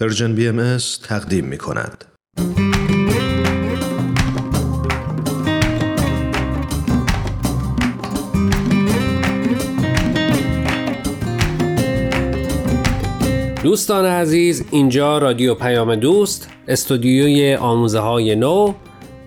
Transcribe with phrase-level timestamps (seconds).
[0.00, 0.78] Persian BM
[1.08, 2.04] تقدیم می کند.
[13.62, 18.74] دوستان عزیز اینجا رادیو پیام دوست استودیوی آموزه های نو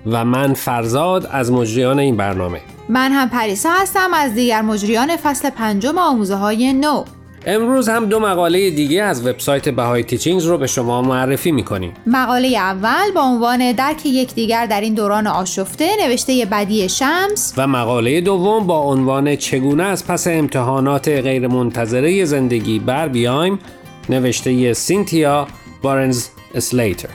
[0.05, 5.49] و من فرزاد از مجریان این برنامه من هم پریسا هستم از دیگر مجریان فصل
[5.49, 7.03] پنجم آموزه های نو
[7.45, 11.93] امروز هم دو مقاله دیگه از وبسایت بهای تیچینگز رو به شما معرفی می‌کنیم.
[12.07, 17.53] مقاله اول با عنوان درک یکدیگر در این دوران آشفته نوشته بدی شمس.
[17.57, 23.59] و مقاله دوم با عنوان چگونه از پس امتحانات غیرمنتظره زندگی بر بیایم
[24.09, 25.47] نوشته سینتیا
[25.81, 27.09] بارنز اسلیتر.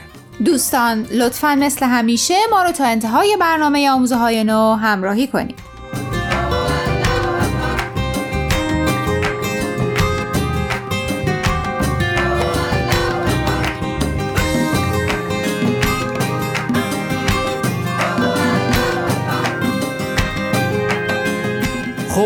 [0.45, 5.66] دوستان لطفا مثل همیشه ما رو تا انتهای برنامه آموزه های نو همراهی کنید.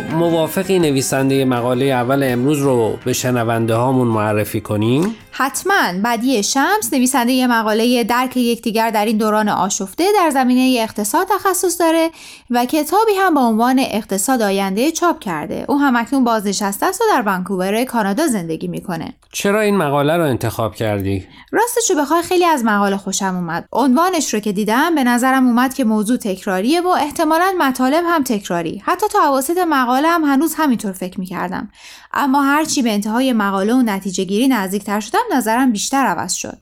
[0.10, 5.94] خب موافقی نویسنده مقاله اول امروز رو به شنونده هامون معرفی کنیم؟ حتما.
[6.04, 12.10] بدی شمس نویسنده مقاله درک یکدیگر در این دوران آشفته در زمینه اقتصاد تخصص داره
[12.50, 15.66] و کتابی هم با عنوان اقتصاد آینده چاپ کرده.
[15.68, 19.14] او هم اکنون بازنشسته است و در ونکوور کانادا زندگی می‌کنه.
[19.34, 23.68] چرا این مقاله رو انتخاب کردی؟ راستش رو بخوای خیلی از مقاله خوشم اومد.
[23.72, 28.82] عنوانش رو که دیدم به نظرم اومد که موضوع تکراریه و احتمالا مطالب هم تکراری.
[28.86, 31.72] حتی تا اواسط مقاله هم هنوز همینطور فکر می‌کردم.
[32.14, 36.58] اما هرچی به انتهای مقاله و نتیجه گیری نزدیکتر شدم نظرم بیشتر عوض شد.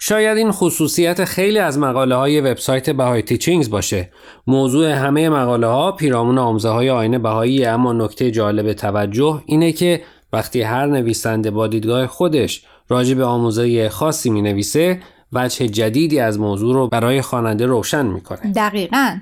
[0.00, 4.10] شاید این خصوصیت خیلی از مقاله های وبسایت بهای تیچینگز باشه.
[4.46, 10.02] موضوع همه مقاله ها پیرامون آموزه های آینه بهایی اما نکته جالب توجه اینه که
[10.32, 15.00] وقتی هر نویسنده با دیدگاه خودش راجع به آموزه خاصی می نویسه
[15.32, 18.52] وجه جدیدی از موضوع رو برای خواننده روشن می‌کنه.
[18.52, 19.16] دقیقاً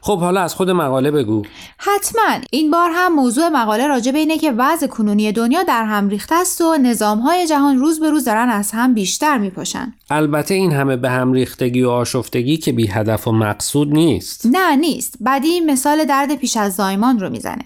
[0.00, 1.42] خب حالا از خود مقاله بگو.
[1.78, 2.38] حتما.
[2.50, 6.34] این بار هم موضوع مقاله راجع به اینه که وضع کنونی دنیا در هم ریخته
[6.34, 9.94] است و نظامهای جهان روز به روز دارن از هم بیشتر میپاشن.
[10.10, 14.46] البته این همه به هم ریختگی و آشفتگی که بی هدف و مقصود نیست.
[14.46, 15.14] نه نیست.
[15.20, 17.64] بعدی مثال درد پیش از زایمان رو می‌زنه.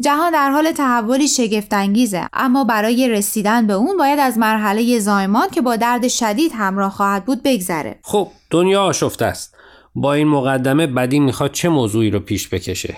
[0.00, 5.60] جهان در حال تحولی شگفتانگیزه اما برای رسیدن به اون باید از مرحله زایمان که
[5.60, 7.98] با درد شدید همراه خواهد بود بگذره.
[8.02, 9.53] خب دنیا آشفته است.
[9.94, 12.96] با این مقدمه بدی می‌خواد چه موضوعی رو پیش بکشه؟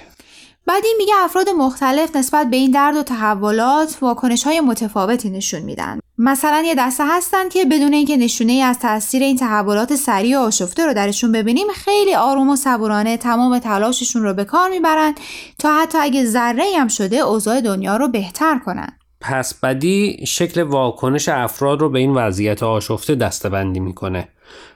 [0.68, 5.98] بدی میگه افراد مختلف نسبت به این درد و تحولات واکنش های متفاوتی نشون میدن.
[6.18, 10.42] مثلا یه دسته هستن که بدون اینکه نشونه ای از تاثیر این تحولات سریع و
[10.42, 15.14] آشفته رو درشون ببینیم خیلی آروم و صبورانه تمام تلاششون رو به کار می‌برن
[15.58, 18.98] تا حتی اگه ذره هم شده اوضاع دنیا رو بهتر کنن.
[19.21, 24.28] پس بدی شکل واکنش افراد رو به این وضعیت آشفته دستبندی می‌کنه.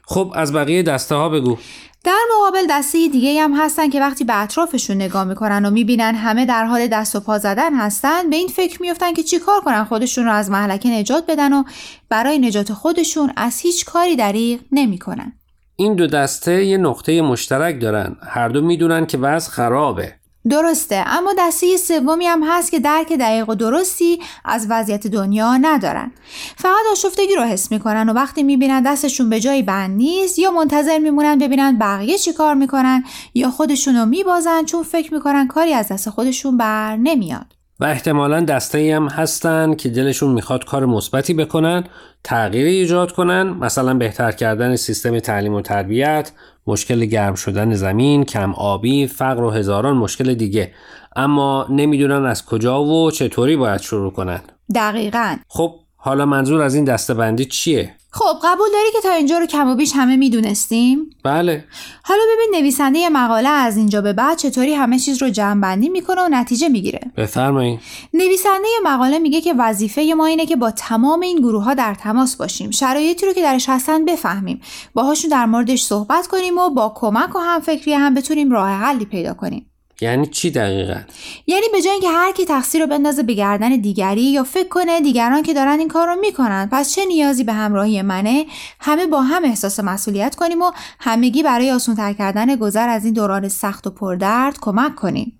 [0.05, 1.59] خب از بقیه دسته ها بگو.
[2.05, 6.47] در مقابل دسته دیگه هم هستن که وقتی به اطرافشون نگاه می‌کنن و می‌بینن همه
[6.47, 10.25] در حال دست و پا زدن هستن به این فکر میفتن که چیکار کنن خودشون
[10.25, 11.65] رو از محلکه نجات بدن و
[12.09, 15.33] برای نجات خودشون از هیچ کاری دریغ نمی‌کنن.
[15.77, 18.17] این دو دسته یه نقطه مشترک دارن.
[18.29, 20.15] هر دو می‌دونن که وضع خرابه.
[20.49, 26.13] درسته اما دسته سومی هم هست که درک دقیق و درستی از وضعیت دنیا ندارن.
[26.57, 30.99] فقط آشفتگی رو حس می‌کنن و وقتی می‌بینن دستشون به جایی بند نیست یا منتظر
[30.99, 35.89] میمونن ببینن بقیه چی کار می‌کنن یا خودشون رو میبازن چون فکر می‌کنن کاری از
[35.89, 37.60] دست خودشون بر نمیاد.
[37.81, 41.85] و احتمالا دسته هم هستن که دلشون می‌خواد کار مثبتی بکنن
[42.25, 46.33] تغییر ایجاد کنن مثلا بهتر کردن سیستم تعلیم و تربیت
[46.67, 50.73] مشکل گرم شدن زمین کم آبی فقر و هزاران مشکل دیگه.
[51.17, 54.41] اما نمی‌دونن از کجا و چطوری باید شروع کنن.
[54.75, 55.37] دقیقا.
[55.49, 59.69] خب حالا منظور از این دستبندی چیه؟ خب قبول داری که تا اینجا رو کم
[59.69, 61.65] و بیش همه می‌دونستیم؟ بله.
[62.05, 66.29] حالا ببین نویسنده مقاله از اینجا به بعد چطوری همه چیز رو جمعبندی می‌کنه و
[66.31, 67.01] نتیجه می‌گیره.
[67.17, 67.81] بفرمایید
[68.15, 72.37] نویسنده مقاله میگه که وظیفه ما اینه که با تمام این گروه ها در تماس
[72.37, 72.71] باشیم.
[72.71, 74.61] شرایطی رو که درش هستن بفهمیم.
[74.95, 79.35] باهاشون در موردش صحبت کنیم و با کمک و همفکری هم بتونیم راه حلی پیدا
[79.35, 79.70] کنیم.
[80.01, 81.01] یعنی چی دقیقا؟
[81.47, 85.01] یعنی به جای اینکه هر کی تقصیر رو بندازه به گردن دیگری یا فکر کنه
[85.01, 88.47] دیگران که دارن این کار رو می‌کنن پس چه نیازی به همراهی منه
[88.81, 93.49] همه با هم احساس مسئولیت کنیم و همگی برای آسان‌تر کردن گذر از این دوران
[93.49, 95.40] سخت و پردرد کمک کنیم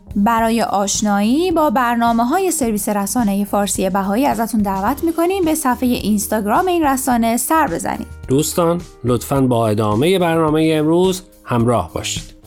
[0.15, 6.67] برای آشنایی با برنامه های سرویس رسانه فارسی بهایی ازتون دعوت می‌کنیم به صفحه اینستاگرام
[6.67, 8.07] این رسانه سر بزنید.
[8.27, 12.40] دوستان لطفا با ادامه برنامه امروز همراه باشید.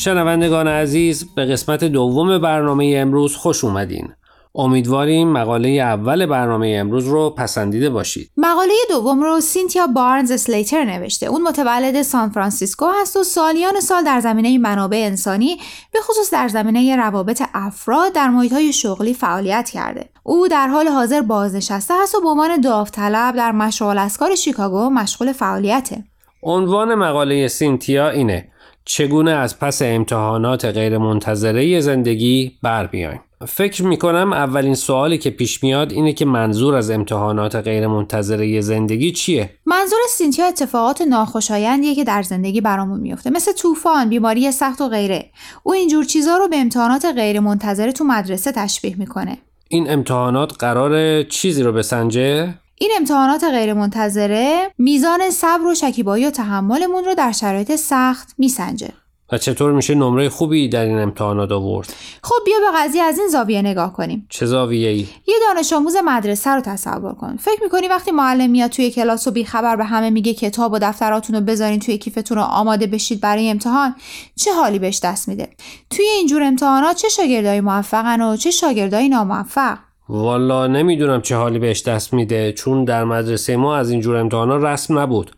[0.00, 4.08] شنوندگان عزیز به قسمت دوم برنامه امروز خوش اومدین.
[4.54, 8.30] امیدواریم مقاله اول برنامه امروز رو پسندیده باشید.
[8.36, 11.26] مقاله دوم رو سینتیا بارنز سلیتر نوشته.
[11.26, 15.56] اون متولد سان فرانسیسکو هست و سالیان سال در زمینه منابع انسانی
[15.92, 20.08] به خصوص در زمینه روابط افراد در محیط های شغلی فعالیت کرده.
[20.22, 26.04] او در حال حاضر بازنشسته هست و به عنوان داوطلب در مشرق‌الاذکار شیکاگو مشغول فعالیته.
[26.42, 28.49] عنوان مقاله سینتیا اینه
[28.84, 35.62] چگونه از پس امتحانات غیرمنتظره زندگی بر بیایم فکر می کنم اولین سوالی که پیش
[35.62, 42.22] میاد اینه که منظور از امتحانات غیرمنتظره زندگی چیه؟ منظور سینتیا اتفاقات ناخوشایندیه که در
[42.22, 45.30] زندگی برامون میفته مثل طوفان، بیماری سخت و غیره.
[45.62, 49.38] او اینجور چیزا رو به امتحانات غیرمنتظره تو مدرسه تشبیه می‌کنه.
[49.68, 57.04] این امتحانات قرار چیزی رو بسنجه؟ این امتحانات غیرمنتظره میزان صبر و شکیبایی و تحملمون
[57.04, 58.88] رو در شرایط سخت میسنجه.
[59.32, 63.28] و چطور میشه نمره خوبی در این امتحانات آورد؟ خب بیا به قضیه از این
[63.28, 64.26] زاویه نگاه کنیم.
[64.28, 67.36] چه زاویه ای؟ یه دانش آموز مدرسه رو تصور کن.
[67.36, 71.36] فکر می‌کنی وقتی معلم میاد توی کلاس و بیخبر به همه میگه کتاب و دفتراتون
[71.36, 73.94] رو بذارین توی کیفتون رو آماده بشید برای امتحان
[74.36, 75.48] چه حالی بهش دست میده؟
[75.90, 79.78] توی اینجور امتحانات چه شاگردای موفقن و چه شاگردای ناموفق؟
[80.12, 82.52] والا نمی‌دونم چه حالی بهش دست میده.
[82.52, 85.30] چون در مدرسه ما از اینجور امتحانا رسم نبود.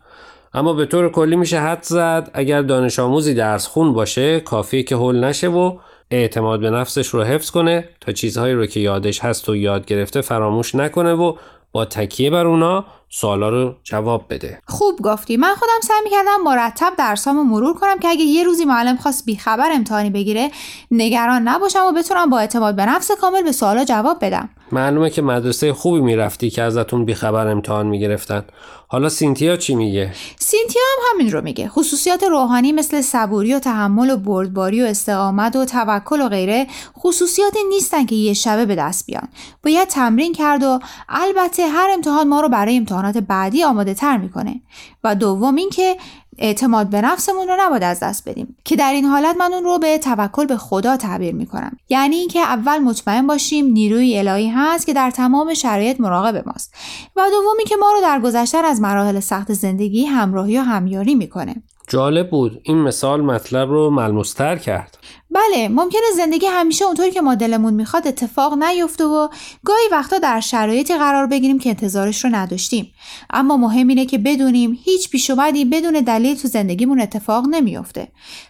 [0.53, 2.31] اما به طور کلی میشه حد زد.
[2.33, 5.77] اگر دانش آموزی درس خون باشه کافیه که حل نشه و
[6.11, 10.21] اعتماد به نفسش رو حفظ کنه تا چیزهایی رو که یادش هست و یاد گرفته
[10.21, 11.33] فراموش نکنه و
[11.71, 12.85] با تکیه بر اونا
[13.15, 14.59] سوالا رو جواب بده.
[14.67, 15.37] خوب گفتی.
[15.37, 19.71] من خودم سعی می‌کردم مرتب درسامو مرور کنم که اگه یه روزی معلم خواست بیخبر
[19.71, 20.51] امتحانی بگیره
[20.91, 24.49] نگران نباشم و بتونم با اعتماد به نفس کامل به سوالا جواب بدم.
[24.71, 28.45] معلومه که مدرسه خوبی می‌رفتی که ازتون بیخبر امتحان می‌گرفتن.
[28.87, 31.69] حالا سینتیا چی میگه؟ سینتیا هم همین رو میگه.
[31.69, 36.67] خصوصیات روحانی مثل صبوری و تحمل و بردباری و استقامت و توکل و غیره
[36.99, 39.27] خصوصیاتی نیستن که یه شبه به دست بیان.
[39.63, 40.79] باید تمرین کرد و
[41.09, 44.61] البته هر امتحان ما رو برای امتحانات بعدی آماده تر می‌کنه.
[45.03, 45.97] و دوم اینکه
[46.37, 49.79] اعتماد به نفسمون رو نباید از دست بدیم که در این حالت من اون رو
[49.79, 51.77] به توکل به خدا تعبیر می‌کنم.
[51.89, 56.73] یعنی اینکه اول مطمئن باشیم نیروی الهی هست که در تمام شرایط مراقب ماست.
[57.15, 61.55] و دومی که ما رو در گذشتن از مراحل سخت زندگی همراهی و همیاری می‌کنه.
[61.87, 62.61] جالب بود.
[62.63, 64.97] این مثال مطلب رو ملموستر کرد.
[65.33, 69.27] بله ممکنه زندگی همیشه اونطوری که ما دلمون می‌خواد اتفاق نیفته و
[69.65, 72.93] گاهی وقتا در شرایطی قرار بگیریم که انتظارش رو نداشتیم.
[73.29, 78.07] اما مهم اینه که بدونیم هیچ پیش بدون دلیل تو زندگیمون اتفاق نمیافته.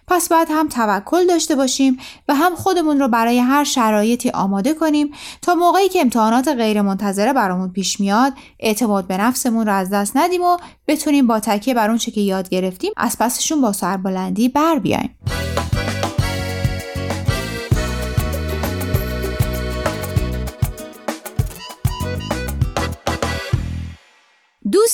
[0.08, 1.98] پس باید هم توکل داشته باشیم
[2.28, 7.70] و هم خودمون رو برای هر شرایطی آماده کنیم تا موقعی که امتحانات غیرمنتظره برامون
[7.70, 10.58] پیش میاد اعتماد به نفسمون رو از دست ندیم و
[10.88, 15.16] بتونیم با تکیه بر اون که یاد گرفتیم از پسشون با سربلندی بر بیایم.